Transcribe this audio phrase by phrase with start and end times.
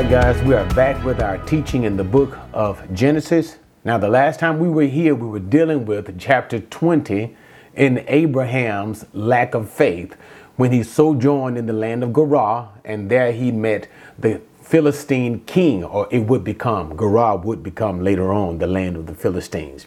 [0.00, 3.58] Right, guys, we are back with our teaching in the book of Genesis.
[3.84, 7.36] Now, the last time we were here, we were dealing with chapter 20
[7.74, 10.16] in Abraham's lack of faith
[10.56, 15.84] when he sojourned in the land of Gerar, and there he met the Philistine king,
[15.84, 19.86] or it would become, Gerar would become later on the land of the Philistines.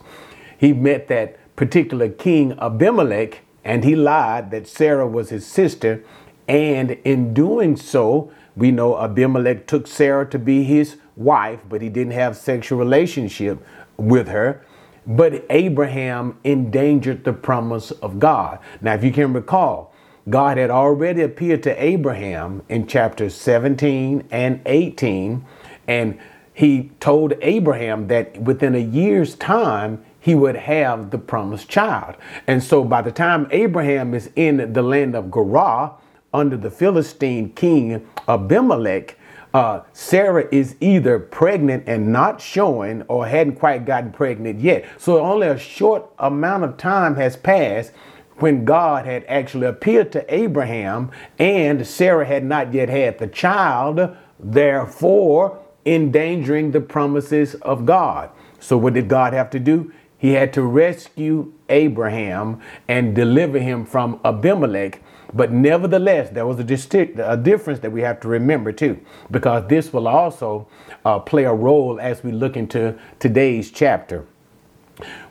[0.56, 6.04] He met that particular king Abimelech, and he lied that Sarah was his sister,
[6.48, 11.90] and in doing so, we know Abimelech took Sarah to be his wife, but he
[11.90, 13.66] didn't have sexual relationship
[13.98, 14.66] with her.
[15.06, 18.60] But Abraham endangered the promise of God.
[18.82, 19.94] Now, if you can recall,
[20.30, 25.46] God had already appeared to Abraham in chapters 17 and 18,
[25.88, 26.18] and
[26.54, 32.16] he told Abraham that within a year's time, he would have the promised child.
[32.48, 35.98] And so by the time Abraham is in the land of Gerar,
[36.34, 39.18] under the Philistine king Abimelech,
[39.54, 44.86] uh, Sarah is either pregnant and not showing or hadn't quite gotten pregnant yet.
[44.98, 47.92] So only a short amount of time has passed
[48.38, 54.16] when God had actually appeared to Abraham and Sarah had not yet had the child,
[54.40, 58.32] therefore endangering the promises of God.
[58.60, 59.92] So what did God have to do?
[60.18, 65.03] He had to rescue Abraham and deliver him from Abimelech
[65.34, 69.00] but nevertheless, there was a, distinct, a difference that we have to remember too,
[69.32, 70.68] because this will also
[71.06, 74.26] uh, play a role as we look into today's chapter.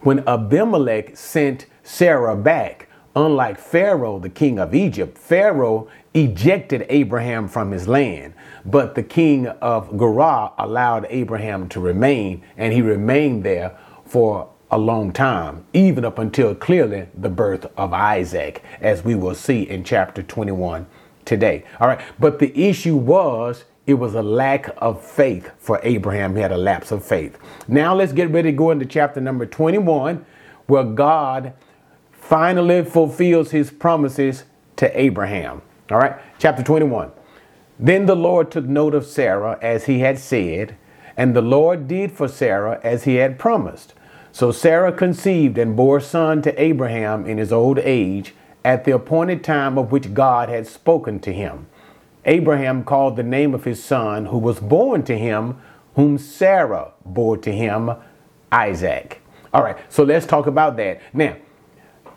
[0.00, 7.70] When Abimelech sent Sarah back, unlike Pharaoh, the king of Egypt, Pharaoh ejected Abraham from
[7.70, 13.78] his land, but the king of Gerar allowed Abraham to remain, and he remained there
[14.05, 19.35] for a long time, even up until clearly the birth of Isaac, as we will
[19.35, 20.86] see in chapter 21
[21.27, 21.64] today.
[21.79, 26.35] All right, but the issue was it was a lack of faith for Abraham.
[26.35, 27.36] He had a lapse of faith.
[27.69, 30.24] Now let's get ready to go into chapter number 21,
[30.67, 31.52] where God
[32.11, 34.45] finally fulfills his promises
[34.77, 35.61] to Abraham.
[35.91, 37.13] All right, chapter 21.
[37.79, 40.77] Then the Lord took note of Sarah as he had said,
[41.17, 43.95] and the Lord did for Sarah as he had promised.
[44.33, 48.35] So Sarah conceived and bore a son to Abraham in his old age
[48.65, 51.67] at the appointed time of which God had spoken to him.
[52.25, 55.61] Abraham called the name of his son who was born to him,
[55.97, 57.91] whom Sarah bore to him,
[58.51, 59.21] Isaac.
[59.53, 61.03] All right, so let's talk about that.
[61.13, 61.37] Now,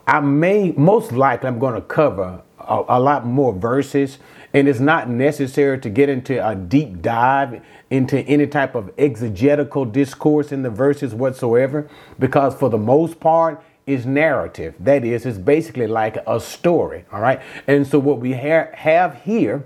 [0.07, 4.19] I may, most likely, I'm going to cover a, a lot more verses
[4.55, 7.61] and it's not necessary to get into a deep dive
[7.95, 11.89] into any type of exegetical discourse in the verses whatsoever,
[12.19, 14.73] because for the most part, is narrative.
[14.79, 17.05] That is, it's basically like a story.
[17.11, 17.39] All right.
[17.67, 19.63] And so what we ha- have here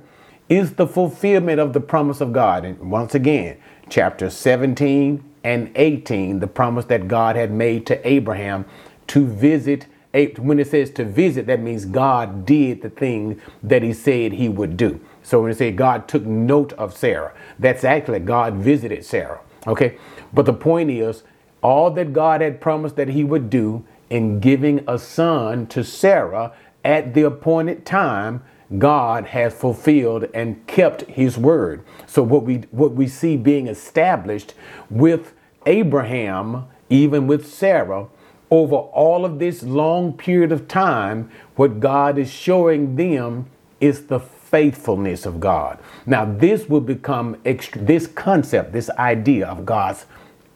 [0.49, 2.65] is the fulfillment of the promise of God.
[2.65, 3.57] And once again,
[3.89, 8.65] chapter 17 and 18, the promise that God had made to Abraham
[9.07, 9.87] to visit
[10.37, 14.49] when it says to visit, that means God did the thing that he said he
[14.49, 14.99] would do.
[15.29, 19.39] So when it say God took note of Sarah, that's actually God visited Sarah.
[19.67, 19.95] Okay.
[20.33, 21.21] But the point is,
[21.61, 26.51] all that God had promised that he would do in giving a son to Sarah
[26.83, 28.41] at the appointed time,
[28.79, 31.83] God has fulfilled and kept his word.
[32.07, 34.55] So what we what we see being established
[34.89, 35.33] with
[35.67, 38.07] Abraham, even with Sarah,
[38.49, 43.45] over all of this long period of time, what God is showing them
[43.79, 44.19] is the
[44.49, 45.79] faithfulness of God.
[46.05, 50.05] Now, this will become extra, this concept, this idea of God's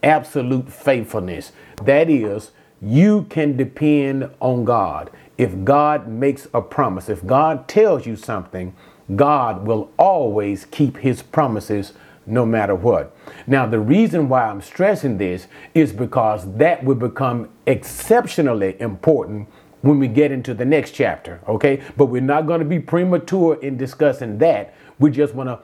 [0.02, 1.52] absolute faithfulness.
[1.84, 2.52] That is,
[2.82, 5.10] you can depend on God.
[5.38, 8.76] If God makes a promise, if God tells you something,
[9.16, 11.94] God will always keep his promises
[12.26, 13.16] no matter what.
[13.48, 19.50] Now, the reason why I'm stressing this is because that will become exceptionally important
[19.84, 21.84] when we get into the next chapter, okay?
[21.98, 24.74] But we're not going to be premature in discussing that.
[24.98, 25.60] We just want to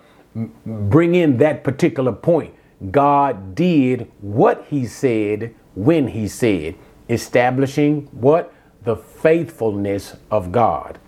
[0.66, 2.54] bring in that particular point.
[2.92, 6.76] God did what he said when he said,
[7.10, 8.54] establishing what?
[8.84, 11.00] The faithfulness of God.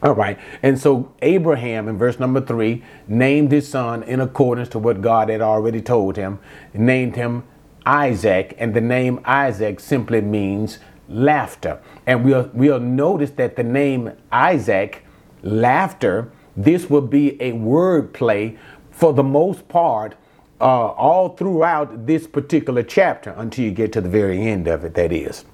[0.00, 0.38] All right.
[0.62, 5.28] And so Abraham, in verse number three, named his son in accordance to what God
[5.28, 6.38] had already told him,
[6.72, 7.42] named him
[7.84, 8.54] Isaac.
[8.58, 10.78] And the name Isaac simply means
[11.08, 11.80] laughter.
[12.06, 15.04] And we'll, we'll notice that the name Isaac,
[15.42, 18.58] laughter, this will be a word play
[18.90, 20.14] for the most part
[20.60, 24.94] uh, all throughout this particular chapter until you get to the very end of it,
[24.94, 25.44] that is.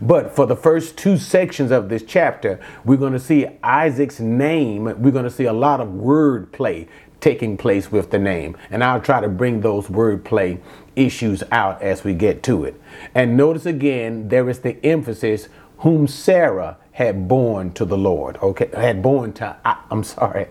[0.00, 4.84] But for the first two sections of this chapter, we're going to see Isaac's name.
[4.84, 6.88] We're going to see a lot of word play
[7.20, 8.56] taking place with the name.
[8.70, 10.60] And I'll try to bring those wordplay
[10.94, 12.80] issues out as we get to it.
[13.14, 15.48] And notice again, there is the emphasis
[15.78, 18.38] whom Sarah had born to the Lord.
[18.42, 20.46] Okay, had born to, I'm sorry,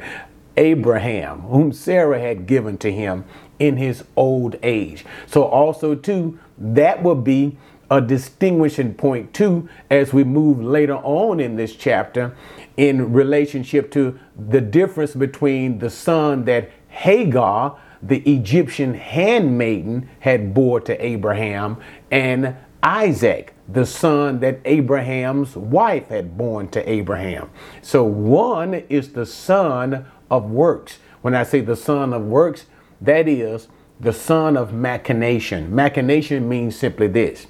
[0.57, 3.25] Abraham, whom Sarah had given to him
[3.57, 5.05] in his old age.
[5.27, 7.57] So also too, that will be
[7.89, 12.35] a distinguishing point too as we move later on in this chapter
[12.77, 14.19] in relationship to
[14.49, 21.77] the difference between the son that Hagar, the Egyptian handmaiden, had bore to Abraham
[22.11, 27.49] and Isaac, the son that Abraham's wife had born to Abraham.
[27.81, 30.99] So one is the son of works.
[31.21, 32.65] When I say the son of works,
[33.01, 33.67] that is
[33.99, 35.73] the son of machination.
[35.73, 37.47] Machination means simply this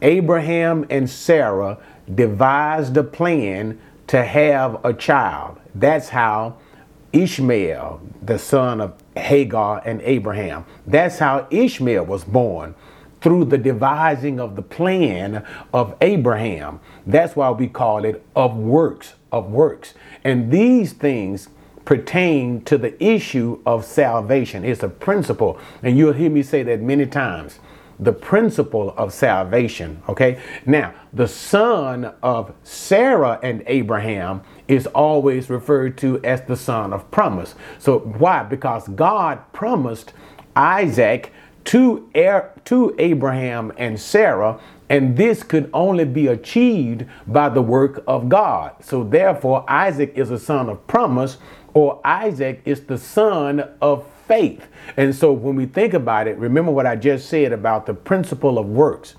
[0.00, 1.78] Abraham and Sarah
[2.12, 3.78] devised a plan
[4.12, 5.58] to have a child.
[5.74, 6.58] That's how
[7.14, 12.74] Ishmael, the son of Hagar and Abraham, that's how Ishmael was born
[13.22, 16.78] through the devising of the plan of Abraham.
[17.06, 19.94] That's why we call it of works, of works.
[20.24, 21.48] And these things
[21.86, 24.62] pertain to the issue of salvation.
[24.62, 27.60] It's a principle, and you'll hear me say that many times.
[28.02, 30.02] The principle of salvation.
[30.08, 30.40] Okay.
[30.66, 37.08] Now, the son of Sarah and Abraham is always referred to as the son of
[37.12, 37.54] promise.
[37.78, 38.42] So, why?
[38.42, 40.14] Because God promised
[40.56, 41.32] Isaac
[41.66, 44.58] to, er, to Abraham and Sarah,
[44.88, 48.72] and this could only be achieved by the work of God.
[48.80, 51.38] So, therefore, Isaac is a son of promise,
[51.72, 54.66] or Isaac is the son of faith.
[54.96, 58.58] And so, when we think about it, remember what I just said about the principle
[58.58, 59.14] of works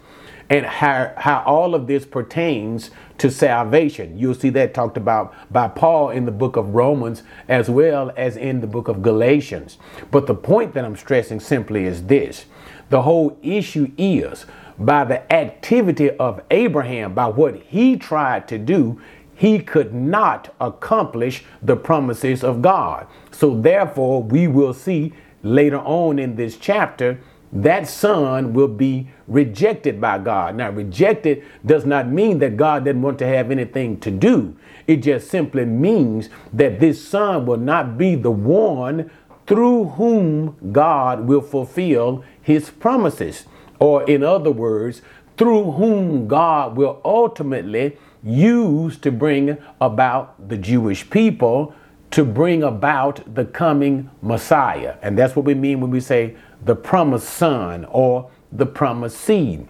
[0.50, 4.18] and how, how all of this pertains to salvation.
[4.18, 8.38] You'll see that talked about by Paul in the book of Romans as well as
[8.38, 9.78] in the book of Galatians.
[10.12, 12.46] But the point that I'm stressing simply is this
[12.90, 14.46] the whole issue is
[14.78, 19.02] by the activity of Abraham, by what he tried to do,
[19.36, 23.08] he could not accomplish the promises of God.
[23.34, 27.20] So, therefore, we will see later on in this chapter
[27.52, 30.56] that son will be rejected by God.
[30.56, 34.56] Now, rejected does not mean that God didn't want to have anything to do.
[34.88, 39.12] It just simply means that this son will not be the one
[39.46, 43.46] through whom God will fulfill his promises.
[43.80, 45.02] Or, in other words,
[45.38, 51.76] through whom God will ultimately use to bring about the Jewish people,
[52.14, 54.98] to bring about the coming Messiah.
[55.02, 59.68] And that's what we mean when we say the promised son or the promised seed.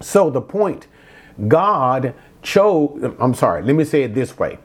[0.00, 0.86] So the point,
[1.46, 4.58] God chose, I'm sorry, let me say it this way.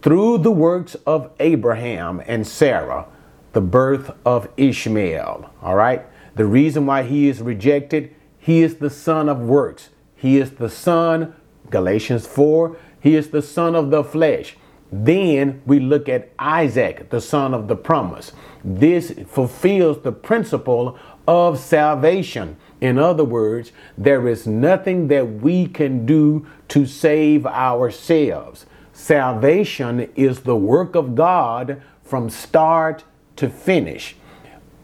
[0.00, 3.06] Through the works of Abraham and Sarah,
[3.52, 6.06] the birth of Ishmael, all right?
[6.36, 9.88] The reason why he is rejected, he is the son of works.
[10.14, 11.34] He is the son,
[11.68, 14.56] Galatians 4, he is the son of the flesh.
[14.90, 18.32] Then we look at Isaac, the son of the promise.
[18.64, 22.56] This fulfills the principle of salvation.
[22.80, 28.66] In other words, there is nothing that we can do to save ourselves.
[28.92, 33.04] Salvation is the work of God from start
[33.36, 34.16] to finish.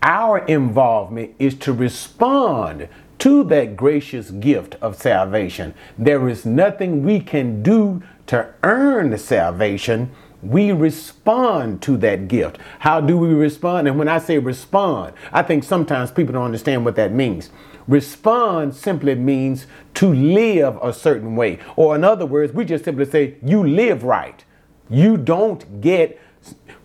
[0.03, 2.89] Our involvement is to respond
[3.21, 5.73] to that gracious gift of salvation.
[5.97, 10.11] There is nothing we can do to earn salvation,
[10.43, 12.59] we respond to that gift.
[12.81, 13.89] How do we respond?
[13.89, 17.51] And when I say respond, I think sometimes people don't understand what that means.
[17.87, 21.59] Respond simply means to live a certain way.
[21.77, 24.45] Or, in other words, we just simply say, you live right.
[24.89, 26.21] You don't get,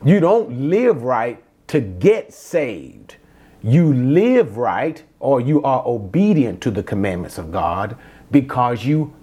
[0.03, 3.15] you don't live right to get saved.
[3.62, 7.98] You live right or you are obedient to the commandments of God
[8.31, 9.13] because you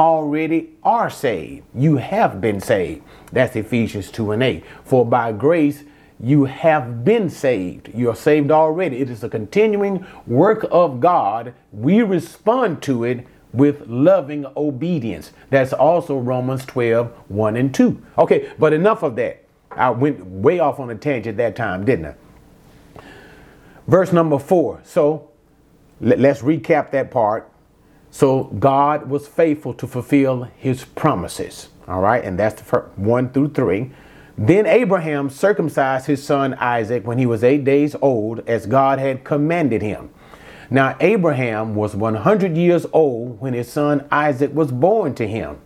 [0.00, 1.66] already are saved.
[1.74, 3.02] You have been saved.
[3.32, 4.64] That's Ephesians 2 and 8.
[4.82, 5.84] For by grace
[6.18, 7.90] you have been saved.
[7.94, 8.98] You are saved already.
[8.98, 11.54] It is a continuing work of God.
[11.70, 15.32] We respond to it with loving obedience.
[15.50, 18.02] That's also Romans 12, 1 and 2.
[18.18, 19.44] Okay, but enough of that.
[19.70, 23.00] I went way off on a tangent that time, didn't I?
[23.86, 24.80] Verse number 4.
[24.82, 25.30] So
[26.00, 27.49] let's recap that part.
[28.10, 31.68] So God was faithful to fulfill his promises.
[31.86, 33.90] All right, and that's the first one through three.
[34.36, 39.24] Then Abraham circumcised his son Isaac when he was eight days old, as God had
[39.24, 40.10] commanded him.
[40.70, 45.58] Now, Abraham was 100 years old when his son Isaac was born to him.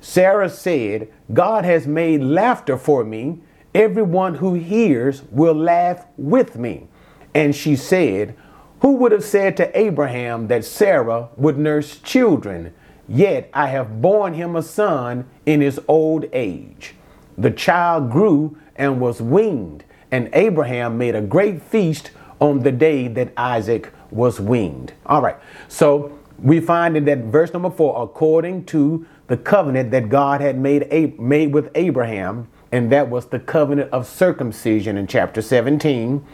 [0.00, 3.40] Sarah said, God has made laughter for me,
[3.74, 6.88] everyone who hears will laugh with me.
[7.34, 8.36] And she said,
[8.82, 12.74] Who would have said to Abraham that Sarah would nurse children?
[13.08, 16.96] Yet I have borne him a son in his old age.
[17.38, 22.10] The child grew and was weaned, and Abraham made a great feast
[22.40, 24.94] on the day that Isaac was weaned.
[25.06, 25.36] All right,
[25.68, 30.58] so we find in that verse number four, according to the covenant that God had
[30.58, 36.26] made, made with Abraham, and that was the covenant of circumcision in chapter 17.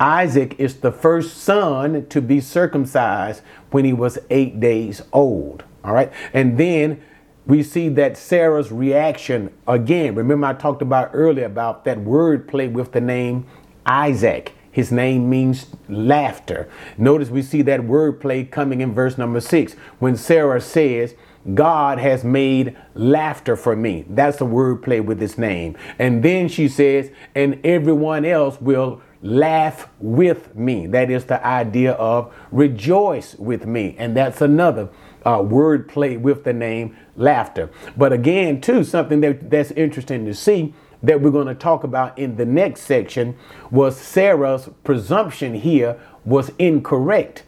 [0.00, 5.64] Isaac is the first son to be circumcised when he was eight days old.
[5.84, 6.12] All right.
[6.32, 7.02] And then
[7.46, 10.14] we see that Sarah's reaction again.
[10.14, 13.46] Remember, I talked about earlier about that word play with the name
[13.84, 14.54] Isaac.
[14.72, 16.68] His name means laughter.
[16.98, 21.14] Notice we see that word play coming in verse number six when Sarah says,
[21.52, 24.04] God has made laughter for me.
[24.08, 25.76] That's the word play with his name.
[25.98, 30.86] And then she says, and everyone else will laugh with me.
[30.86, 33.96] That is the idea of rejoice with me.
[33.98, 34.90] And that's another
[35.24, 37.70] uh, word play with the name laughter.
[37.96, 42.18] But again, too, something that, that's interesting to see that we're going to talk about
[42.18, 43.36] in the next section
[43.70, 47.44] was Sarah's presumption here was incorrect.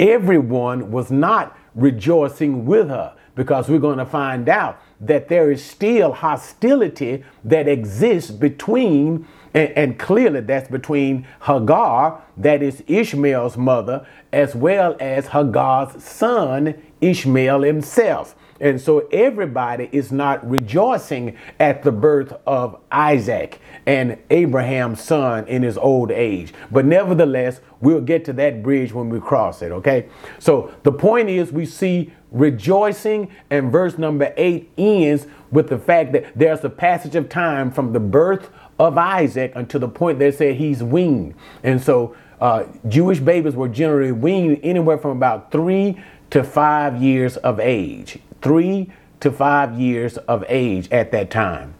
[0.00, 5.64] Everyone was not rejoicing with her because we're going to find out that there is
[5.64, 14.06] still hostility that exists between and, and, clearly that's between Hagar, that is Ishmael's mother,
[14.32, 18.36] as well as Hagar's son, Ishmael himself.
[18.60, 25.62] And so everybody is not rejoicing at the birth of Isaac and Abraham's son in
[25.62, 26.52] his old age.
[26.70, 30.08] But nevertheless, we'll get to that bridge when we cross it, okay?
[30.38, 36.12] So the point is, we see rejoicing, and verse number eight ends with the fact
[36.12, 40.32] that there's a passage of time from the birth of Isaac until the point they
[40.32, 41.34] said he's weaned.
[41.62, 47.36] And so uh, Jewish babies were generally weaned anywhere from about three to five years
[47.36, 48.18] of age.
[48.40, 51.74] Three to five years of age at that time.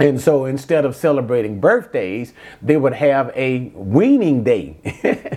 [0.00, 4.76] And so instead of celebrating birthdays, they would have a weaning day.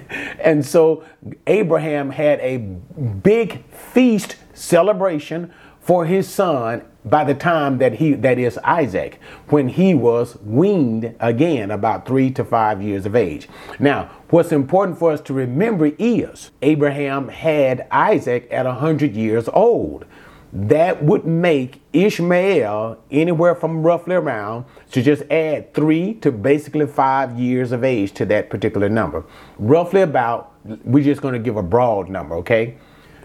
[0.39, 1.03] and so
[1.45, 5.51] Abraham had a big feast celebration
[5.81, 11.15] for his son by the time that he that is Isaac when he was weaned
[11.19, 13.47] again about 3 to 5 years of age.
[13.79, 19.49] Now, what's important for us to remember is Abraham had Isaac at a 100 years
[19.49, 20.05] old.
[20.53, 27.39] That would make Ishmael anywhere from roughly around to just add 3 to basically 5
[27.39, 29.23] years of age to that particular number.
[29.57, 30.51] Roughly about
[30.83, 32.75] we're just going to give a broad number, okay?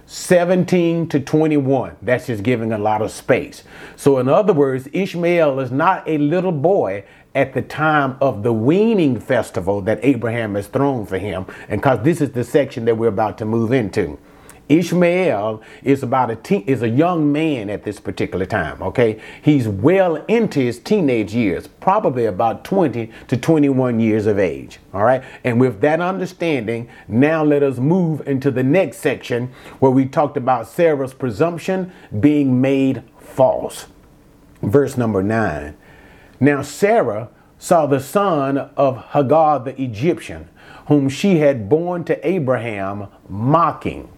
[0.07, 1.97] 17 to 21.
[2.01, 3.65] That's just giving a lot of space.
[3.97, 8.53] So, in other words, Ishmael is not a little boy at the time of the
[8.53, 11.45] weaning festival that Abraham has thrown for him.
[11.69, 14.19] And because this is the section that we're about to move into.
[14.69, 19.21] Ishmael is about a teen, is a young man at this particular time, okay?
[19.41, 25.05] He's well into his teenage years, probably about 20 to 21 years of age, all
[25.05, 25.23] right?
[25.45, 30.37] And with that understanding, now let us move into the next section where we talked
[30.37, 33.87] about Sarah's presumption being made false.
[34.63, 35.77] Verse number 9.
[36.41, 40.49] Now Sarah saw the son of Hagar the Egyptian,
[40.89, 44.09] whom she had borne to Abraham, mocking.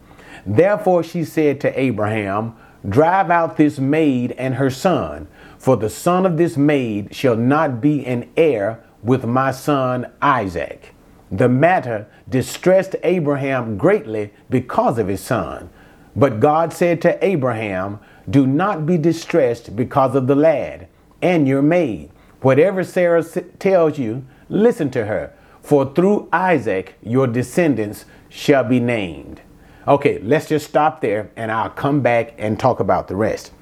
[0.47, 2.55] Therefore she said to Abraham,
[2.89, 5.27] Drive out this maid and her son,
[5.59, 10.95] for the son of this maid shall not be an heir with my son Isaac.
[11.31, 15.71] The matter distressed Abraham greatly because of his son.
[16.17, 20.89] But God said to Abraham, Do not be distressed because of the lad
[21.21, 22.11] and your maid.
[22.41, 23.25] Whatever Sarah
[23.59, 29.43] tells you, listen to her, for through Isaac your descendants shall be named.
[29.89, 33.53] Okay, let's just stop there and I'll come back and talk about the rest.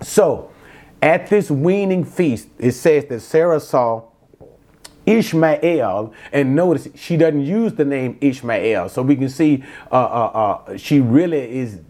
[0.00, 0.52] So,
[1.02, 4.04] at this weaning feast, it says that Sarah saw
[5.04, 10.62] Ishmael, and notice she doesn't use the name Ishmael, so we can see uh, uh,
[10.68, 11.80] uh, she really is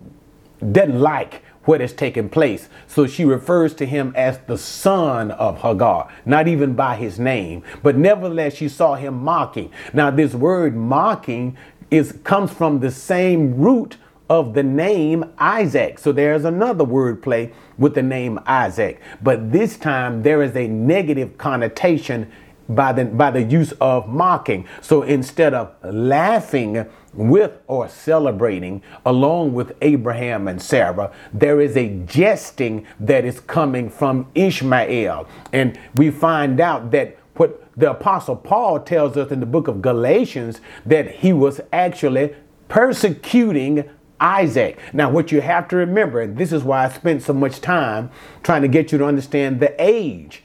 [0.73, 2.69] doesn't like what has taken place.
[2.87, 7.63] So she refers to him as the son of Hagar, not even by his name,
[7.83, 9.71] but nevertheless she saw him mocking.
[9.93, 11.59] Now, this word mocking
[11.91, 13.97] is comes from the same root
[14.29, 15.99] of the name Isaac.
[15.99, 19.01] So there's another word play with the name Isaac.
[19.23, 22.31] But this time there is a negative connotation
[22.69, 24.67] by the by the use of mocking.
[24.83, 31.89] So instead of laughing with or celebrating along with Abraham and Sarah, there is a
[32.05, 35.27] jesting that is coming from Ishmael.
[35.53, 37.17] And we find out that
[37.79, 42.35] the Apostle Paul tells us in the book of Galatians that he was actually
[42.67, 43.89] persecuting
[44.21, 44.79] Isaac.
[44.93, 48.11] Now, what you have to remember, and this is why I spent so much time
[48.43, 50.43] trying to get you to understand the age.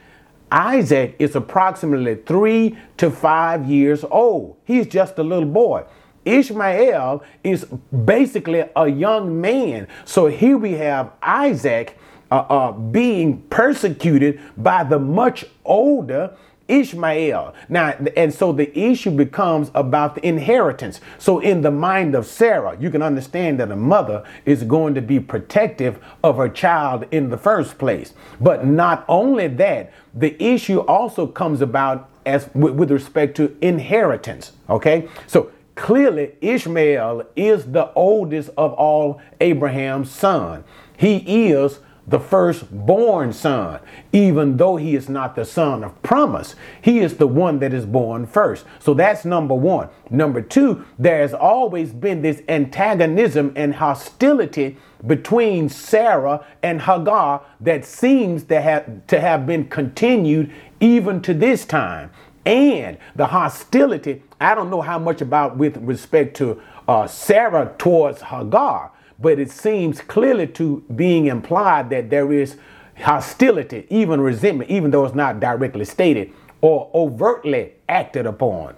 [0.52, 4.58] Isaac is approximately three to five years old.
[4.64, 5.86] He's just a little boy.
[6.26, 7.66] Ishmael is
[8.06, 9.88] basically a young man.
[10.06, 11.98] So here we have Isaac
[12.30, 17.54] uh, uh, being persecuted by the much older Ishmael.
[17.70, 21.02] Now, and so the issue becomes about the inheritance.
[21.18, 25.02] So, in the mind of Sarah, you can understand that a mother is going to
[25.02, 28.14] be protective of her child in the first place.
[28.40, 34.54] But not only that, the issue also comes about as with, with respect to inheritance.
[34.70, 40.64] Okay, so clearly Ishmael is the oldest of all Abraham's son.
[40.98, 43.80] He is the firstborn son,
[44.12, 46.56] even though he is not the son of promise.
[46.82, 48.66] He is the one that is born first.
[48.80, 49.90] So that's number one.
[50.10, 57.86] Number two, there has always been this antagonism and hostility between Sarah and Hagar that
[57.86, 62.12] seems to have, to have been continued even to this time.
[62.46, 68.22] And the hostility, I don't know how much about with respect to uh, Sarah towards
[68.22, 68.92] Hagar,
[69.24, 72.58] but it seems clearly to being implied that there is
[72.98, 78.76] hostility, even resentment, even though it's not directly stated or overtly acted upon.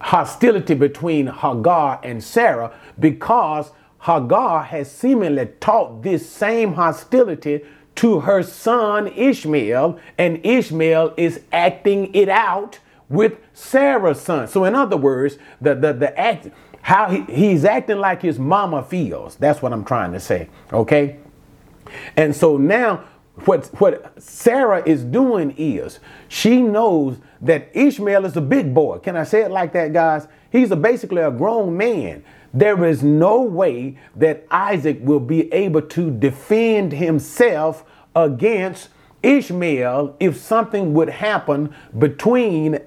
[0.00, 7.62] Hostility between Hagar and Sarah because Hagar has seemingly taught this same hostility
[7.96, 12.78] to her son Ishmael, and Ishmael is acting it out
[13.08, 14.48] with Sarah's son.
[14.48, 16.48] So, in other words, the, the, the act
[16.86, 19.34] how he, he's acting like his mama feels.
[19.34, 20.48] That's what I'm trying to say.
[20.72, 21.16] Okay.
[22.16, 23.02] And so now
[23.44, 28.98] what what Sarah is doing is she knows that Ishmael is a big boy.
[28.98, 30.28] Can I say it like that, guys?
[30.52, 32.22] He's a, basically a grown man.
[32.54, 37.82] There is no way that Isaac will be able to defend himself
[38.14, 38.90] against
[39.26, 42.78] Ishmael if something would happen between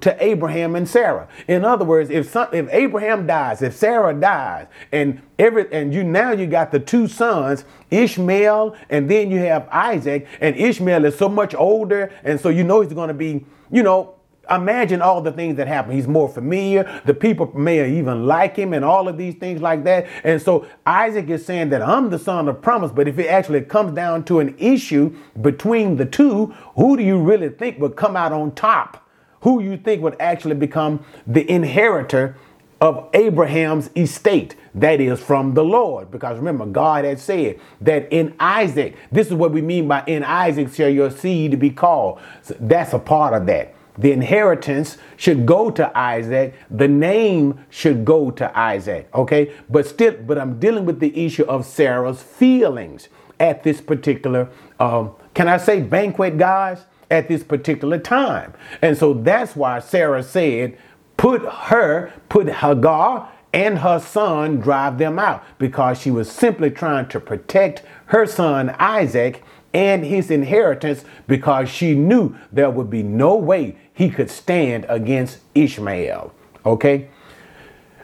[0.00, 1.28] to Abraham and Sarah.
[1.46, 6.02] In other words, if some, if Abraham dies, if Sarah dies, and every and you
[6.02, 11.18] now you got the two sons, Ishmael, and then you have Isaac, and Ishmael is
[11.18, 14.14] so much older, and so you know he's going to be, you know,
[14.56, 15.92] imagine all the things that happen.
[15.94, 17.00] He's more familiar.
[17.04, 20.06] The people may even like him and all of these things like that.
[20.24, 22.90] And so Isaac is saying that I'm the son of promise.
[22.90, 27.18] But if it actually comes down to an issue between the two, who do you
[27.18, 29.08] really think would come out on top?
[29.42, 32.36] Who you think would actually become the inheritor
[32.80, 34.56] of Abraham's estate?
[34.74, 36.10] That is from the Lord.
[36.10, 40.22] Because remember, God had said that in Isaac, this is what we mean by in
[40.22, 42.20] Isaac shall your seed be called.
[42.42, 43.74] So that's a part of that.
[43.98, 46.54] The inheritance should go to Isaac.
[46.70, 49.08] The name should go to Isaac.
[49.14, 49.52] Okay.
[49.68, 55.12] But still, but I'm dealing with the issue of Sarah's feelings at this particular, um,
[55.34, 56.84] can I say banquet, guys?
[57.10, 58.54] At this particular time.
[58.80, 60.78] And so that's why Sarah said,
[61.18, 67.08] put her, put Hagar and her son, drive them out because she was simply trying
[67.08, 69.42] to protect her son Isaac
[69.74, 75.38] and his inheritance because she knew there would be no way he could stand against
[75.54, 76.34] Ishmael.
[76.64, 77.08] Okay?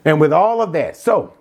[0.04, 1.34] And with all of that, so,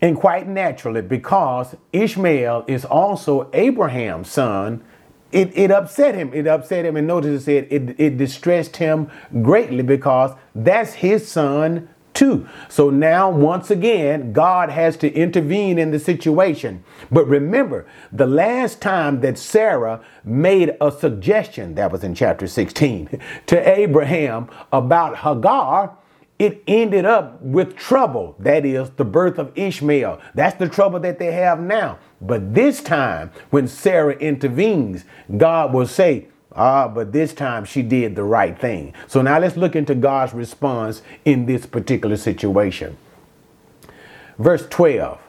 [0.00, 4.84] and quite naturally, because Ishmael is also Abraham's son,
[5.32, 6.32] it, it upset him.
[6.32, 6.96] It upset him.
[6.96, 9.10] And notice it said it, it distressed him
[9.42, 11.88] greatly because that's his son
[12.68, 16.84] So now, once again, God has to intervene in the situation.
[17.10, 23.20] But remember, the last time that Sarah made a suggestion, that was in chapter 16,
[23.46, 25.96] to Abraham about Hagar,
[26.38, 28.36] it ended up with trouble.
[28.38, 30.20] That is the birth of Ishmael.
[30.34, 31.98] That's the trouble that they have now.
[32.20, 35.04] But this time, when Sarah intervenes,
[35.36, 38.94] God will say, Ah, but this time she did the right thing.
[39.06, 42.96] So now let's look into God's response in this particular situation.
[44.38, 45.20] Verse 12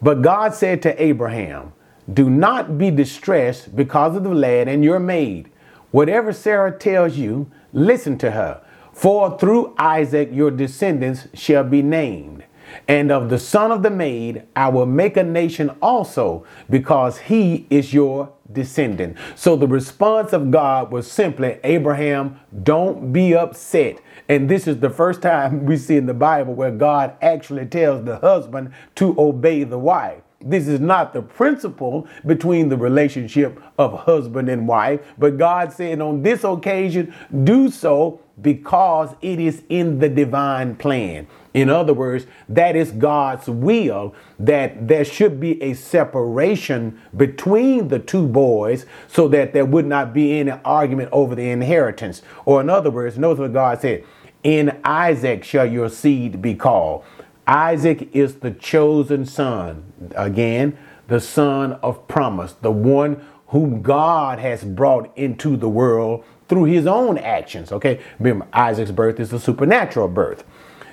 [0.00, 1.72] But God said to Abraham,
[2.12, 5.50] Do not be distressed because of the lad and your maid.
[5.90, 8.62] Whatever Sarah tells you, listen to her.
[8.92, 12.44] For through Isaac your descendants shall be named.
[12.86, 17.66] And of the son of the maid I will make a nation also, because he
[17.70, 19.16] is your descendant.
[19.34, 24.00] So the response of God was simply, Abraham, don't be upset.
[24.28, 28.04] And this is the first time we see in the Bible where God actually tells
[28.04, 30.22] the husband to obey the wife.
[30.40, 36.00] This is not the principle between the relationship of husband and wife, but God said
[36.00, 41.26] on this occasion, do so because it is in the divine plan.
[41.54, 47.98] In other words, that is God's will that there should be a separation between the
[47.98, 52.22] two boys so that there would not be any argument over the inheritance.
[52.44, 54.04] Or, in other words, notice what God said
[54.42, 57.04] In Isaac shall your seed be called.
[57.46, 59.92] Isaac is the chosen son.
[60.14, 60.76] Again,
[61.08, 66.86] the son of promise, the one whom God has brought into the world through his
[66.86, 67.72] own actions.
[67.72, 70.44] Okay, remember, Isaac's birth is a supernatural birth.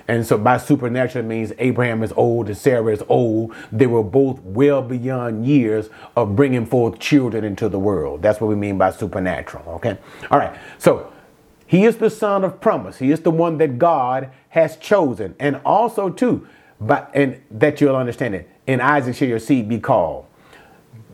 [0.08, 3.54] And so by supernatural means Abraham is old and Sarah is old.
[3.72, 8.22] They were both well beyond years of bringing forth children into the world.
[8.22, 9.64] That's what we mean by supernatural.
[9.74, 9.98] Okay.
[10.30, 10.56] All right.
[10.78, 11.12] So
[11.66, 12.98] he is the son of promise.
[12.98, 15.34] He is the one that God has chosen.
[15.40, 16.46] And also too,
[16.80, 18.48] but and that you'll understand it.
[18.66, 20.26] In Isaac shall your seed be called.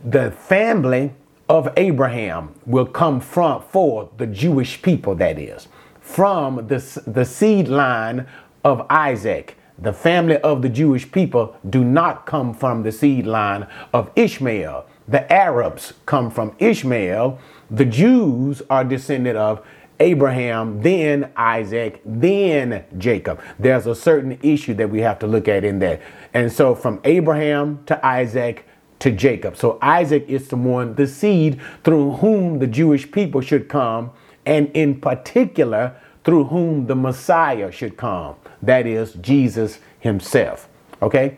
[0.04, 1.12] The family
[1.48, 5.68] of Abraham will come from for the Jewish people, that is,
[6.00, 8.26] from the, the seed line
[8.64, 9.56] of Isaac.
[9.78, 14.86] The family of the Jewish people do not come from the seed line of Ishmael.
[15.08, 17.38] The Arabs come from Ishmael.
[17.70, 19.66] The Jews are descended of
[19.98, 23.40] Abraham, then Isaac, then Jacob.
[23.58, 26.00] There's a certain issue that we have to look at in that.
[26.34, 28.66] And so from Abraham to Isaac
[29.00, 29.56] to Jacob.
[29.56, 34.12] So Isaac is the one, the seed through whom the Jewish people should come,
[34.46, 38.36] and in particular, through whom the Messiah should come.
[38.62, 40.68] That is Jesus himself.
[41.00, 41.36] Okay?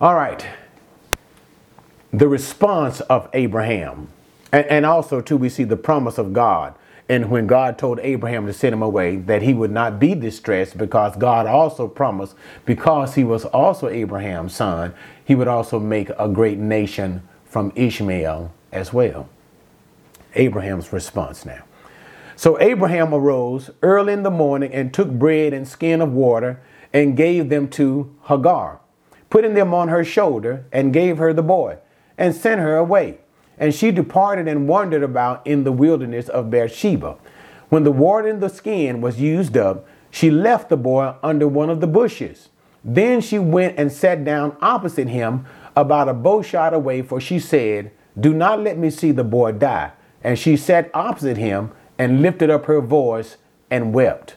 [0.00, 0.46] All right.
[2.12, 4.08] The response of Abraham.
[4.52, 6.74] And, and also, too, we see the promise of God.
[7.08, 10.76] And when God told Abraham to send him away, that he would not be distressed
[10.76, 12.34] because God also promised,
[12.66, 18.52] because he was also Abraham's son, he would also make a great nation from Ishmael
[18.72, 19.28] as well.
[20.34, 21.62] Abraham's response now.
[22.38, 26.60] So Abraham arose early in the morning and took bread and skin of water
[26.92, 28.78] and gave them to Hagar,
[29.28, 31.78] putting them on her shoulder, and gave her the boy,
[32.16, 33.18] and sent her away.
[33.58, 37.16] And she departed and wandered about in the wilderness of Beersheba.
[37.70, 41.70] When the water in the skin was used up, she left the boy under one
[41.70, 42.50] of the bushes.
[42.84, 47.40] Then she went and sat down opposite him about a bow shot away, for she
[47.40, 49.90] said, Do not let me see the boy die.
[50.22, 53.36] And she sat opposite him and lifted up her voice
[53.70, 54.36] and wept.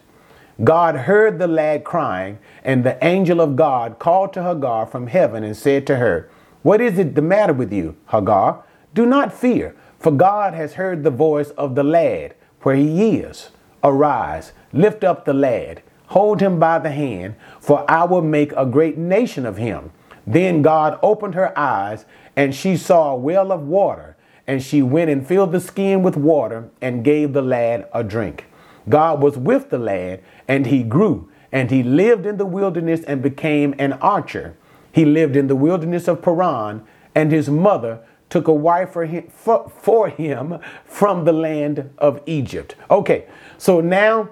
[0.63, 5.43] God heard the lad crying, and the angel of God called to Hagar from heaven
[5.43, 6.29] and said to her,
[6.61, 8.63] What is it the matter with you, Hagar?
[8.93, 13.49] Do not fear, for God has heard the voice of the lad where he is.
[13.83, 18.65] Arise, lift up the lad, hold him by the hand, for I will make a
[18.65, 19.91] great nation of him.
[20.27, 24.15] Then God opened her eyes, and she saw a well of water,
[24.47, 28.45] and she went and filled the skin with water and gave the lad a drink.
[28.89, 33.21] God was with the lad, and he grew, and he lived in the wilderness and
[33.21, 34.55] became an archer.
[34.91, 37.99] He lived in the wilderness of Paran, and his mother
[38.29, 42.75] took a wife for him, for, for him from the land of Egypt.
[42.89, 43.25] Okay,
[43.57, 44.29] so now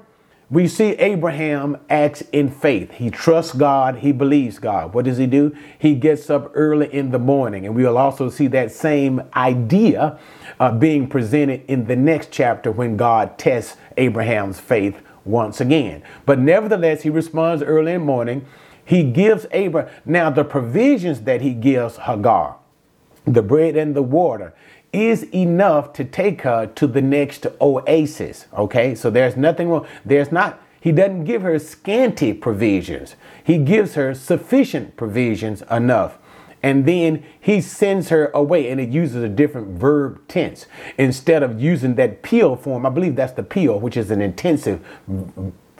[0.52, 2.92] we see Abraham acts in faith.
[2.94, 4.94] He trusts God, he believes God.
[4.94, 5.56] What does he do?
[5.78, 10.18] He gets up early in the morning, and we will also see that same idea
[10.60, 16.02] uh, being presented in the next chapter when God tests Abraham's faith once again.
[16.26, 18.46] But nevertheless, he responds early in the morning.
[18.84, 22.56] He gives Abraham now the provisions that he gives Hagar
[23.26, 24.54] the bread and the water
[24.92, 28.48] is enough to take her to the next oasis.
[28.54, 29.88] Okay, so there's nothing wrong.
[30.06, 36.18] There's not, he doesn't give her scanty provisions, he gives her sufficient provisions enough.
[36.62, 40.66] And then he sends her away, and it uses a different verb tense.
[40.98, 44.86] Instead of using that piel form, I believe that's the piel, which is an intensive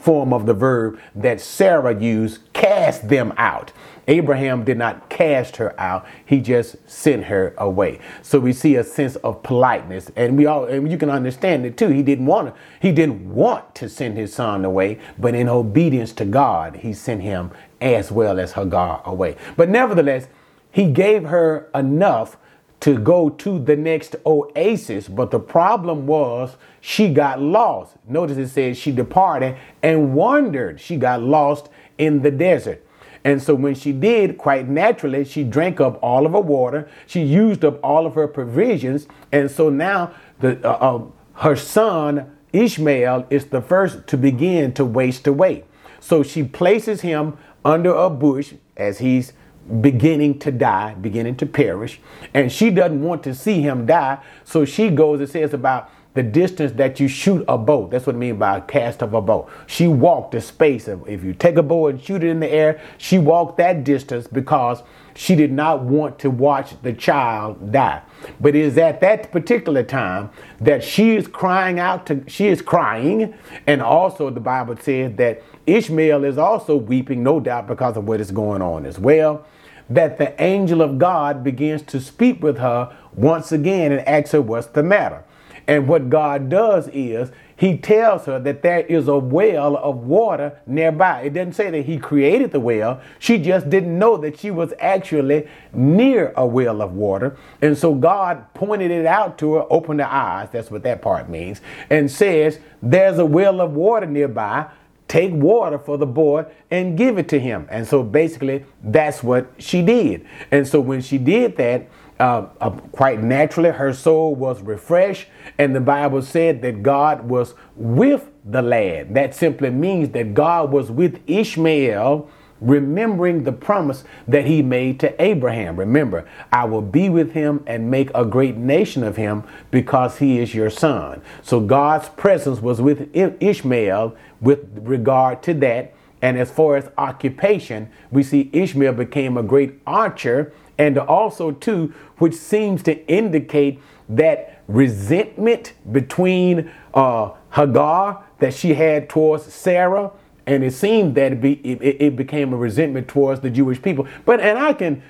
[0.00, 3.72] form of the verb that Sarah used, cast them out.
[4.08, 8.00] Abraham did not cast her out, he just sent her away.
[8.22, 11.76] So we see a sense of politeness, and we all and you can understand it
[11.76, 11.88] too.
[11.88, 16.12] He didn't want to, he didn't want to send his son away, but in obedience
[16.14, 19.36] to God, he sent him as well as Hagar away.
[19.56, 20.26] But nevertheless,
[20.72, 22.36] he gave her enough
[22.80, 27.94] to go to the next oasis, but the problem was she got lost.
[28.08, 30.80] Notice it says she departed and wandered.
[30.80, 32.84] She got lost in the desert.
[33.22, 36.88] And so when she did, quite naturally, she drank up all of her water.
[37.06, 39.06] She used up all of her provisions.
[39.30, 41.02] And so now the, uh, uh,
[41.34, 45.64] her son, Ishmael, is the first to begin to waste away.
[46.00, 49.34] So she places him under a bush as he's
[49.80, 52.00] beginning to die, beginning to perish,
[52.34, 54.18] and she doesn't want to see him die.
[54.44, 57.86] So she goes, and says about the distance that you shoot a bow.
[57.86, 59.48] That's what I mean by a cast of a bow.
[59.66, 62.50] She walked the space of, if you take a bow and shoot it in the
[62.50, 64.82] air, she walked that distance because
[65.14, 68.02] she did not want to watch the child die.
[68.40, 70.30] But it is at that particular time
[70.60, 73.34] that she is crying out to, she is crying.
[73.68, 78.20] And also the Bible says that Ishmael is also weeping, no doubt, because of what
[78.20, 79.46] is going on as well.
[79.90, 84.40] That the angel of God begins to speak with her once again and asks her,
[84.40, 85.24] What's the matter?
[85.66, 90.58] And what God does is he tells her that there is a well of water
[90.66, 91.22] nearby.
[91.22, 93.00] It doesn't say that he created the well.
[93.18, 97.36] She just didn't know that she was actually near a well of water.
[97.60, 100.48] And so God pointed it out to her, opened her eyes.
[100.50, 101.60] That's what that part means.
[101.90, 104.70] And says, There's a well of water nearby
[105.10, 107.66] take water for the boy and give it to him.
[107.68, 110.24] And so basically, that's what she did.
[110.52, 111.88] And so when she did that,
[112.20, 115.26] uh, uh, quite naturally, her soul was refreshed,
[115.58, 119.14] and the Bible said that God was with the lad.
[119.14, 125.22] That simply means that God was with Ishmael, remembering the promise that he made to
[125.22, 125.76] Abraham.
[125.76, 130.38] Remember, I will be with him and make a great nation of him because he
[130.38, 131.22] is your son.
[131.42, 135.94] So God's presence was with Ishmael with regard to that.
[136.22, 141.92] And as far as occupation, we see Ishmael became a great archer and also too
[142.16, 150.10] which seems to indicate that resentment between uh, hagar that she had towards sarah
[150.46, 154.06] and it seemed that it, be, it, it became a resentment towards the jewish people
[154.24, 155.02] but and i can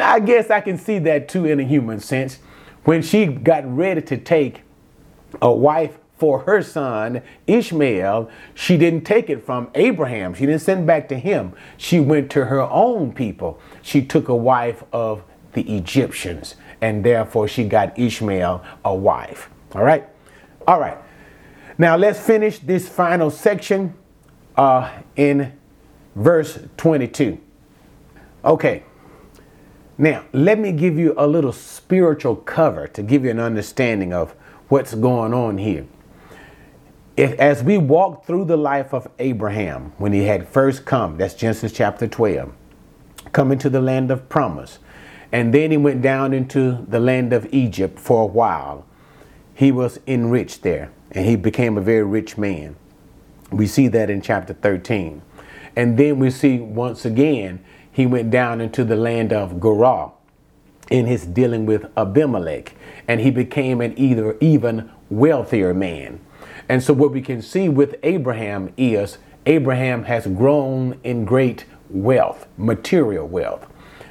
[0.00, 2.38] i guess i can see that too in a human sense
[2.84, 4.62] when she got ready to take
[5.40, 10.32] a wife for her son Ishmael, she didn't take it from Abraham.
[10.34, 11.54] She didn't send back to him.
[11.76, 13.58] She went to her own people.
[13.82, 19.50] She took a wife of the Egyptians, and therefore she got Ishmael a wife.
[19.74, 20.08] All right?
[20.66, 20.98] All right.
[21.78, 23.94] Now let's finish this final section
[24.56, 25.52] uh, in
[26.14, 27.40] verse 22.
[28.44, 28.82] Okay.
[29.96, 34.32] Now, let me give you a little spiritual cover to give you an understanding of
[34.68, 35.86] what's going on here
[37.16, 41.34] if, as we walk through the life of Abraham when he had first come, that's
[41.34, 42.52] Genesis chapter 12,
[43.32, 44.78] coming to the land of promise,
[45.30, 48.84] and then he went down into the land of Egypt for a while,
[49.54, 52.74] he was enriched there and he became a very rich man.
[53.54, 55.22] We see that in chapter 13.
[55.76, 60.12] And then we see once again, he went down into the land of Gerar
[60.90, 62.74] in his dealing with Abimelech,
[63.08, 66.20] and he became an either even wealthier man.
[66.68, 72.46] And so, what we can see with Abraham is Abraham has grown in great wealth,
[72.56, 73.66] material wealth.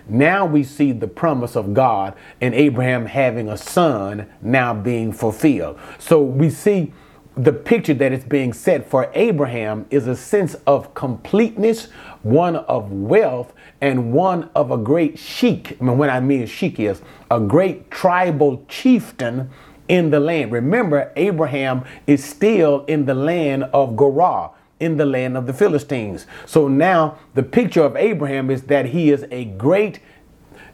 [0.08, 5.80] Now we see the promise of God and Abraham having a son now being fulfilled.
[5.98, 6.94] So we see
[7.36, 11.90] the picture that is being set for Abraham is a sense of completeness,
[12.22, 15.78] one of wealth, and one of a great sheik.
[15.80, 19.50] I mean, what I mean sheik is a great tribal chieftain
[19.88, 20.52] in the land.
[20.52, 26.28] Remember, Abraham is still in the land of Gerar, in the land of the Philistines.
[26.46, 30.00] So now the picture of Abraham is that he is a great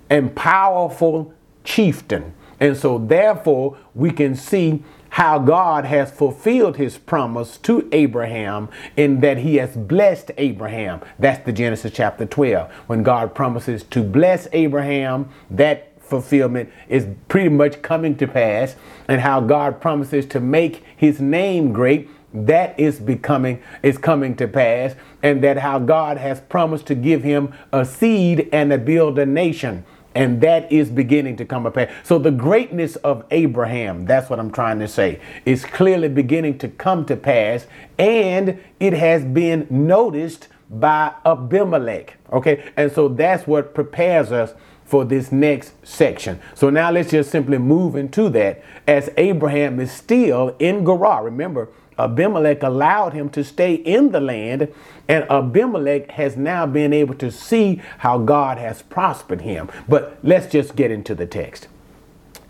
[0.10, 2.34] and powerful chieftain.
[2.60, 9.22] And so, therefore, we can see how God has fulfilled his promise to Abraham in
[9.22, 11.02] that he has blessed Abraham.
[11.18, 12.72] That's the Genesis chapter 12.
[12.88, 18.76] When God promises to bless Abraham, that fulfillment is pretty much coming to pass
[19.08, 24.48] and how God promises to make his name great that is becoming is coming to
[24.48, 29.18] pass and that how God has promised to give him a seed and to build
[29.18, 29.84] a nation
[30.16, 31.92] and that is beginning to come pass.
[32.04, 36.68] So the greatness of Abraham, that's what I'm trying to say, is clearly beginning to
[36.68, 37.68] come to pass
[37.98, 42.18] and it has been noticed by Abimelech.
[42.32, 42.72] Okay?
[42.78, 44.54] And so that's what prepares us
[44.86, 46.40] for this next section.
[46.56, 51.24] So now let's just simply move into that as Abraham is still in Gerar.
[51.24, 51.70] Remember,
[52.00, 54.74] Abimelech allowed him to stay in the land,
[55.08, 59.70] and Abimelech has now been able to see how God has prospered him.
[59.88, 61.68] But let's just get into the text.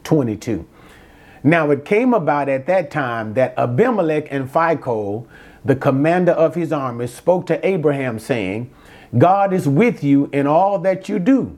[0.04, 0.66] 22.
[1.44, 5.28] Now it came about at that time that Abimelech and Phicol,
[5.64, 8.70] the commander of his army, spoke to Abraham, saying,
[9.18, 11.58] God is with you in all that you do.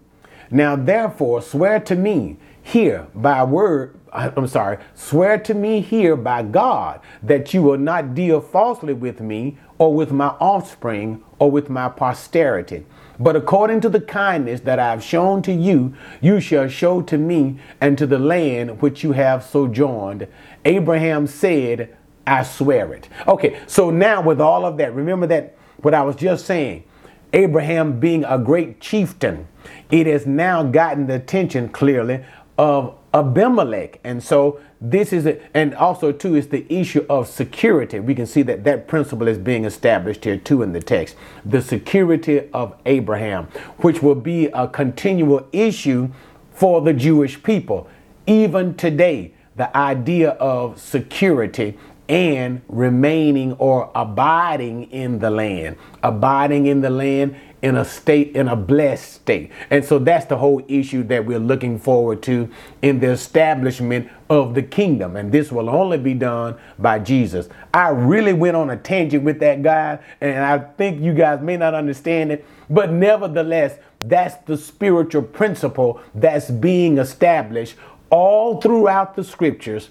[0.50, 6.44] Now therefore swear to me here by word I'm sorry, swear to me here by
[6.44, 11.70] God that you will not deal falsely with me or with my offspring or with
[11.70, 12.86] my posterity.
[13.20, 17.18] But according to the kindness that I have shown to you, you shall show to
[17.18, 20.28] me and to the land which you have sojourned.
[20.66, 21.96] Abraham said,
[22.28, 23.08] I swear it.
[23.28, 26.84] Okay, so now with all of that, remember that what I was just saying.
[27.32, 29.48] Abraham being a great chieftain,
[29.90, 32.26] it has now gotten the attention clearly
[32.58, 34.00] of Abimelech.
[34.04, 35.44] And so this is it.
[35.54, 38.00] And also, too, is the issue of security.
[38.00, 41.16] We can see that that principle is being established here, too, in the text.
[41.46, 43.46] The security of Abraham,
[43.80, 46.10] which will be a continual issue
[46.54, 47.88] for the Jewish people.
[48.28, 55.78] Even today, the idea of security and remaining or abiding in the land.
[56.04, 59.52] Abiding in the land in a state, in a blessed state.
[59.70, 62.50] And so that's the whole issue that we're looking forward to
[62.82, 65.16] in the establishment of the kingdom.
[65.16, 67.50] And this will only be done by Jesus.
[67.74, 71.58] I really went on a tangent with that guy, and I think you guys may
[71.58, 77.76] not understand it, but nevertheless, that's the spiritual principle that's being established
[78.10, 79.90] all throughout the scriptures.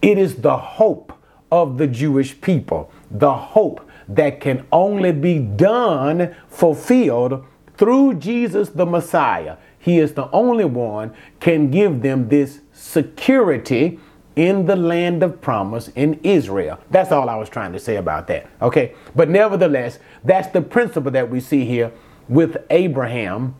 [0.00, 1.12] It is the hope
[1.50, 7.44] of the Jewish people, the hope that can only be done, fulfilled
[7.76, 9.56] through Jesus the Messiah.
[9.78, 14.00] He is the only one can give them this security
[14.38, 16.78] in the land of promise in Israel.
[16.90, 18.48] That's all I was trying to say about that.
[18.62, 18.94] Okay?
[19.14, 21.92] But nevertheless, that's the principle that we see here
[22.28, 23.56] with Abraham.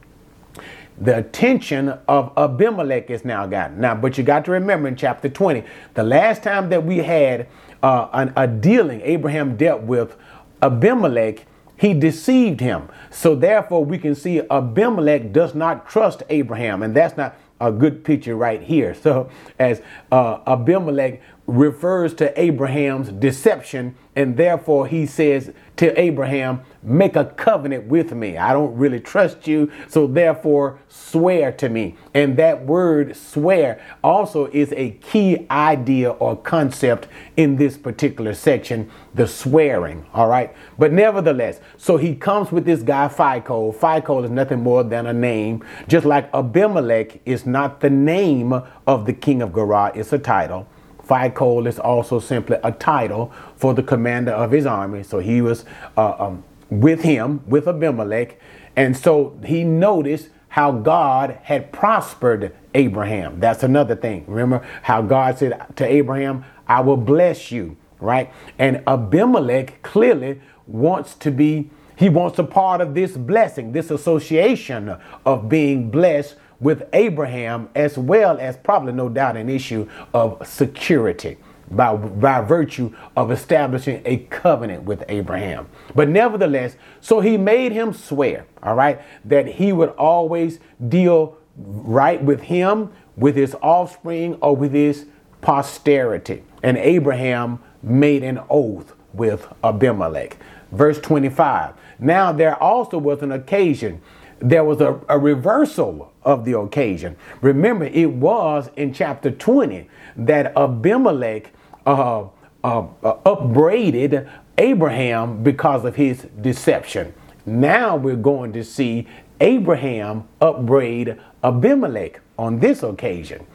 [1.00, 3.80] The attention of Abimelech is now gotten.
[3.80, 7.48] Now, but you got to remember in chapter 20, the last time that we had
[7.82, 10.16] uh, an, a dealing Abraham dealt with
[10.62, 12.88] Abimelech, he deceived him.
[13.10, 18.04] So therefore, we can see Abimelech does not trust Abraham, and that's not a good
[18.04, 18.94] picture right here.
[19.02, 27.16] So as uh, Abimelech refers to Abraham's deception, and therefore he says to Abraham, Make
[27.16, 28.36] a covenant with me.
[28.36, 31.96] I don't really trust you, so therefore swear to me.
[32.14, 38.90] And that word swear also is a key idea or concept in this particular section
[39.14, 40.06] the swearing.
[40.12, 40.54] All right.
[40.78, 43.74] But nevertheless, so he comes with this guy, Phicol.
[43.74, 48.52] Phicol is nothing more than a name, just like Abimelech is not the name
[48.86, 50.68] of the king of Gerar, it's a title.
[51.08, 55.02] Phicol is also simply a title for the commander of his army.
[55.02, 55.64] So he was
[55.96, 58.38] uh, um, with him, with Abimelech.
[58.76, 63.40] And so he noticed how God had prospered Abraham.
[63.40, 64.24] That's another thing.
[64.26, 68.32] Remember how God said to Abraham, I will bless you, right?
[68.58, 74.96] And Abimelech clearly wants to be, he wants a part of this blessing, this association
[75.24, 81.36] of being blessed with Abraham, as well as probably no doubt an issue of security
[81.70, 85.68] by, by virtue of establishing a covenant with Abraham.
[85.94, 92.22] But nevertheless, so he made him swear, all right, that he would always deal right
[92.22, 95.06] with him, with his offspring, or with his
[95.40, 96.42] posterity.
[96.62, 100.36] And Abraham made an oath with Abimelech.
[100.72, 101.74] Verse 25.
[101.98, 104.00] Now there also was an occasion
[104.40, 107.16] there was a, a reversal of the occasion.
[107.40, 111.52] Remember, it was in chapter 20 that Abimelech
[111.86, 112.26] uh,
[112.64, 117.14] uh, uh, upbraided Abraham because of his deception.
[117.46, 119.06] Now we're going to see
[119.40, 123.46] Abraham upbraid Abimelech on this occasion.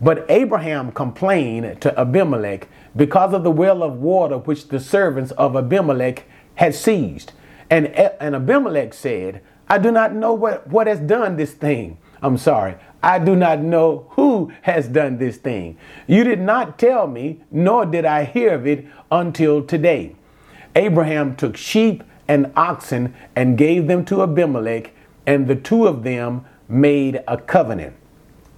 [0.00, 5.56] But Abraham complained to Abimelech because of the well of water which the servants of
[5.56, 6.24] Abimelech
[6.56, 7.32] had seized.
[7.68, 11.96] And, and Abimelech said, I do not know what, what has done this thing.
[12.22, 12.74] I'm sorry.
[13.02, 15.78] I do not know who has done this thing.
[16.08, 20.16] You did not tell me, nor did I hear of it until today.
[20.74, 24.92] Abraham took sheep and oxen and gave them to Abimelech,
[25.24, 27.94] and the two of them made a covenant.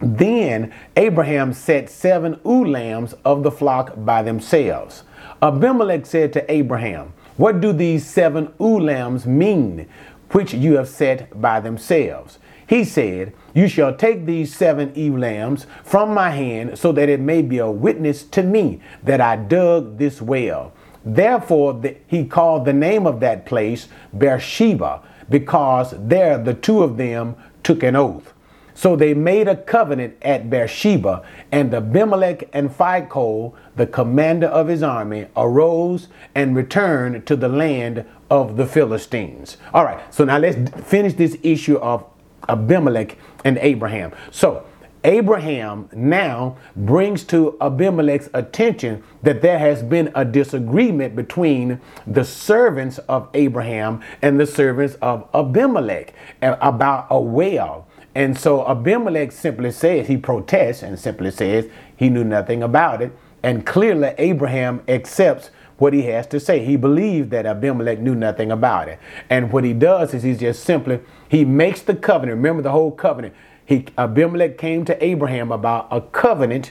[0.00, 5.04] Then Abraham set seven ewe lambs of the flock by themselves.
[5.40, 9.88] Abimelech said to Abraham, What do these seven ewe lambs mean?
[10.32, 12.38] Which you have set by themselves.
[12.66, 17.20] He said, You shall take these seven ewe lambs from my hand, so that it
[17.20, 20.72] may be a witness to me that I dug this well.
[21.04, 26.96] Therefore, the, he called the name of that place Beersheba, because there the two of
[26.96, 28.32] them took an oath.
[28.74, 34.82] So they made a covenant at Beersheba, and Abimelech and Phicol, the commander of his
[34.82, 39.58] army, arose and returned to the land of the Philistines.
[39.74, 40.56] All right, so now let's
[40.86, 42.02] finish this issue of
[42.48, 44.10] Abimelech and Abraham.
[44.30, 44.64] So
[45.04, 52.96] Abraham now brings to Abimelech's attention that there has been a disagreement between the servants
[53.00, 57.86] of Abraham and the servants of Abimelech about a well.
[58.14, 61.68] And so Abimelech simply says, he protests and simply says
[61.98, 63.12] he knew nothing about it.
[63.42, 65.50] And clearly, Abraham accepts
[65.82, 66.64] what he has to say.
[66.64, 69.00] He believes that Abimelech knew nothing about it.
[69.28, 72.36] And what he does is he just simply he makes the covenant.
[72.36, 73.34] Remember the whole covenant.
[73.66, 76.70] He Abimelech came to Abraham about a covenant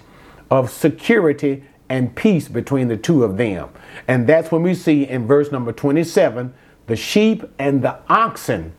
[0.49, 3.67] of security and peace between the two of them.
[4.07, 6.53] And that's when we see in verse number 27
[6.87, 8.73] the sheep and the oxen.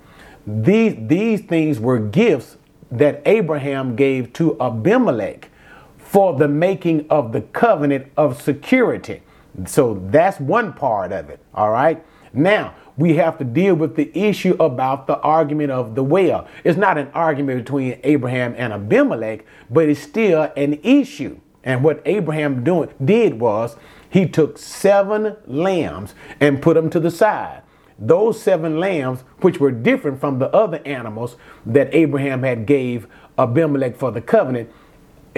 [0.47, 2.57] These, these things were gifts
[2.91, 5.51] that Abraham gave to Abimelech
[5.99, 9.21] for the making of the covenant of security.
[9.67, 11.41] So that's one part of it.
[11.55, 12.05] All right.
[12.33, 16.47] Now we have to deal with the issue about the argument of the well.
[16.65, 21.41] It's not an argument between Abraham and Abimelech, but it's still an issue.
[21.65, 23.77] And what Abraham doing, did was
[24.11, 27.63] he took seven lambs and put them to the side.
[27.99, 33.07] Those seven lambs, which were different from the other animals that Abraham had gave
[33.39, 34.71] Abimelech for the covenant,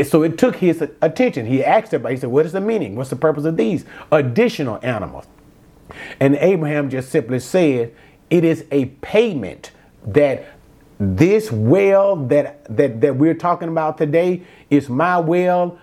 [0.03, 1.47] so it took his attention.
[1.47, 2.97] He asked everybody, he said, What is the meaning?
[2.97, 5.27] What's the purpose of these additional animals?
[6.21, 7.95] And Abraham just simply said,
[8.31, 9.71] It is a payment
[10.07, 10.47] that
[10.99, 15.79] this well that, that, that we're talking about today is my well.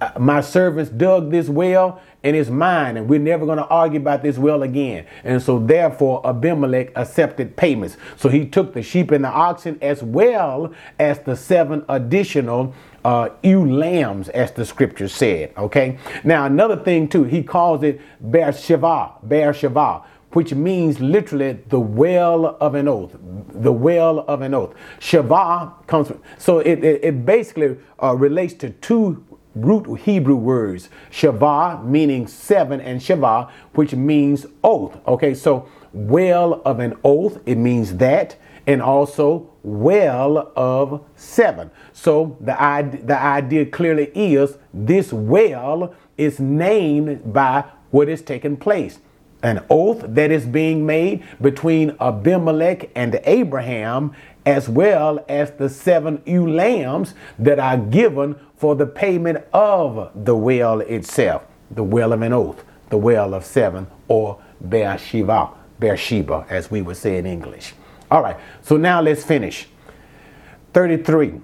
[0.00, 4.00] Uh, my servants dug this well and it's mine, and we're never going to argue
[4.00, 5.06] about this well again.
[5.22, 7.96] And so, therefore, Abimelech accepted payments.
[8.16, 13.30] So he took the sheep and the oxen as well as the seven additional uh,
[13.42, 15.52] ewe lambs, as the scripture said.
[15.56, 15.98] Okay.
[16.24, 20.02] Now, another thing too, he calls it Beersheba, Beersheba,
[20.32, 23.16] which means literally the well of an oath.
[23.52, 24.74] The well of an oath.
[24.98, 29.24] Shiva comes from, so it, it, it basically uh, relates to two
[29.64, 30.88] root Hebrew words.
[31.10, 34.96] Shiva meaning seven, and Shiva, which means oath.
[35.06, 38.36] Okay, so well of an oath, it means that,
[38.66, 41.70] and also well of seven.
[41.92, 48.56] So the idea, the idea clearly is this well is named by what is taking
[48.56, 48.98] place.
[49.42, 54.12] An oath that is being made between Abimelech and Abraham,
[54.48, 60.34] as well as the seven ewe lambs that are given for the payment of the
[60.34, 66.70] well itself, the well of an oath, the well of seven, or Beersheba, Beersheba, as
[66.70, 67.74] we would say in English.
[68.10, 69.68] All right, so now let's finish.
[70.72, 71.42] 33.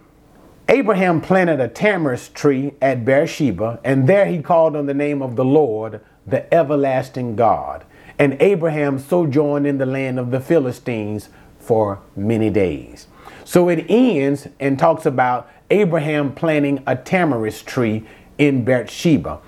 [0.70, 5.36] Abraham planted a tamarisk tree at Beersheba, and there he called on the name of
[5.36, 7.84] the Lord, the everlasting God.
[8.18, 11.28] And Abraham sojourned in the land of the Philistines
[11.64, 13.08] for many days.
[13.44, 18.06] So it ends and talks about Abraham planting a tamarisk tree
[18.38, 19.40] in Beersheba.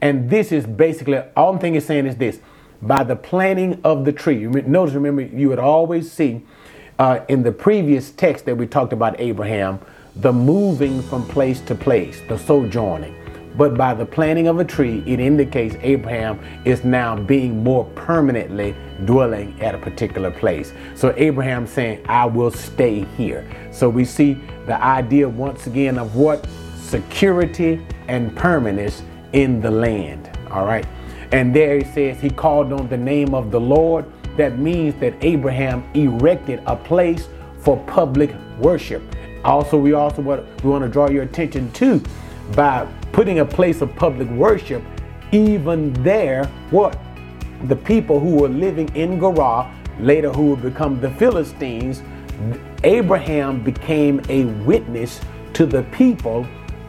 [0.00, 2.40] And this is basically all I'm thing is saying is this
[2.80, 4.44] by the planting of the tree.
[4.46, 6.42] Notice, remember, you would always see
[6.98, 9.78] uh, in the previous text that we talked about Abraham,
[10.16, 13.21] the moving from place to place, the sojourning.
[13.56, 18.74] But by the planting of a tree, it indicates Abraham is now being more permanently
[19.04, 20.72] dwelling at a particular place.
[20.94, 23.46] So Abraham saying, I will stay here.
[23.70, 24.34] So we see
[24.66, 26.46] the idea once again of what
[26.78, 30.30] security and permanence in the land.
[30.50, 30.86] All right.
[31.32, 34.04] And there he says he called on the name of the Lord.
[34.36, 37.28] That means that Abraham erected a place
[37.60, 39.02] for public worship.
[39.44, 42.02] Also, we also want, we want to draw your attention to
[42.54, 44.82] by putting a place of public worship,
[45.32, 46.98] even there, what?
[47.64, 52.02] The people who were living in Gerar, later who would become the Philistines,
[52.84, 55.20] Abraham became a witness
[55.52, 56.46] to the people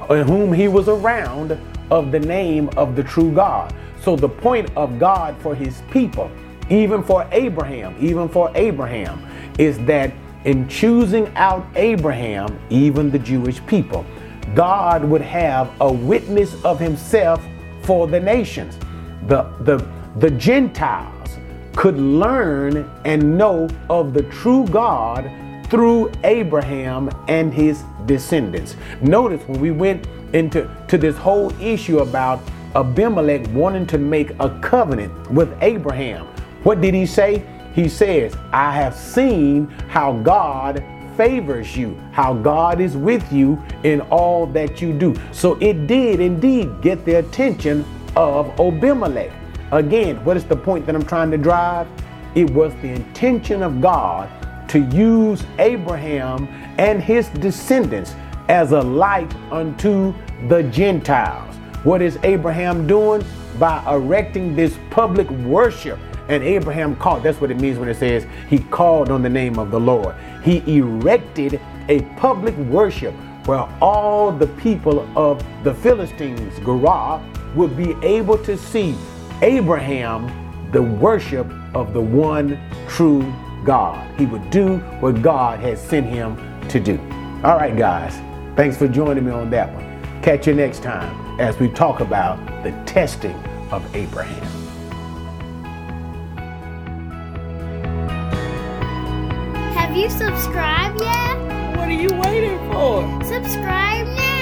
[0.10, 1.58] uh, whom he was around
[1.92, 3.74] of the name of the true God.
[4.02, 6.32] So the point of God for his people,
[6.70, 9.26] even for Abraham, even for Abraham,
[9.60, 10.12] is that
[10.46, 14.06] in choosing out Abraham, even the Jewish people,
[14.56, 17.44] God would have a witness of himself
[17.84, 18.78] for the nations.
[19.28, 19.86] The, the,
[20.20, 21.38] the Gentiles
[21.76, 25.30] could learn and know of the true God
[25.70, 28.76] through Abraham and his descendants.
[29.02, 32.42] Notice when we went into to this whole issue about
[32.76, 36.26] Abimelech wanting to make a covenant with Abraham,
[36.64, 37.44] what did he say?
[37.74, 40.84] He says, I have seen how God
[41.16, 45.16] favors you, how God is with you in all that you do.
[45.32, 47.86] So it did indeed get the attention
[48.16, 49.32] of Abimelech.
[49.72, 51.88] Again, what is the point that I'm trying to drive?
[52.36, 54.30] It was the intention of God
[54.70, 56.48] to use Abraham
[56.78, 58.16] and his descendants
[58.50, 60.14] as a light unto
[60.48, 61.56] the Gentiles.
[61.84, 63.24] What is Abraham doing?
[63.60, 66.00] By erecting this public worship.
[66.30, 69.60] And Abraham called, that's what it means when it says he called on the name
[69.60, 70.16] of the Lord.
[70.44, 71.60] He erected
[71.90, 73.14] a public worship
[73.46, 77.22] where all the people of the Philistines, Gerar,
[77.56, 78.96] would be able to see
[79.42, 83.22] Abraham, the worship of the one true
[83.66, 84.18] God.
[84.18, 86.38] He would do what God had sent him
[86.70, 86.98] to do.
[87.44, 88.16] All right, guys,
[88.56, 90.22] thanks for joining me on that one.
[90.22, 93.36] Catch you next time as we talk about the testing
[93.72, 94.63] of Abraham.
[99.94, 101.78] Have you subscribed yet?
[101.78, 103.04] What are you waiting for?
[103.26, 104.33] Subscribe now.